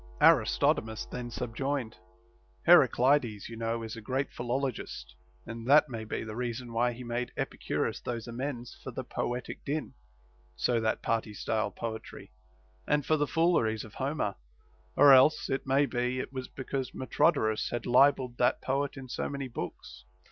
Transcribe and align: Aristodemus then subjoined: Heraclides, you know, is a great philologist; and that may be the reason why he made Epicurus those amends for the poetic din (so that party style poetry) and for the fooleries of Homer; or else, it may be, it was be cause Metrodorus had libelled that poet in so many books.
Aristodemus 0.19 1.05
then 1.05 1.29
subjoined: 1.29 1.97
Heraclides, 2.65 3.49
you 3.49 3.55
know, 3.55 3.83
is 3.83 3.95
a 3.95 4.01
great 4.01 4.31
philologist; 4.33 5.13
and 5.45 5.67
that 5.69 5.89
may 5.89 6.05
be 6.05 6.23
the 6.23 6.35
reason 6.35 6.73
why 6.73 6.91
he 6.93 7.03
made 7.03 7.31
Epicurus 7.37 8.01
those 8.01 8.27
amends 8.27 8.75
for 8.83 8.89
the 8.89 9.03
poetic 9.03 9.63
din 9.63 9.93
(so 10.55 10.79
that 10.79 11.03
party 11.03 11.35
style 11.35 11.69
poetry) 11.69 12.31
and 12.87 13.05
for 13.05 13.15
the 13.15 13.27
fooleries 13.27 13.83
of 13.83 13.93
Homer; 13.93 14.33
or 14.95 15.13
else, 15.13 15.51
it 15.51 15.67
may 15.67 15.85
be, 15.85 16.19
it 16.19 16.33
was 16.33 16.47
be 16.47 16.63
cause 16.63 16.95
Metrodorus 16.95 17.69
had 17.69 17.85
libelled 17.85 18.39
that 18.39 18.59
poet 18.59 18.97
in 18.97 19.07
so 19.07 19.29
many 19.29 19.47
books. 19.47 20.05